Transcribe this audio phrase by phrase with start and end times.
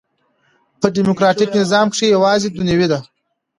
[0.79, 2.99] په ډيموکراټ نظام کښي یوازي دنیوي ده.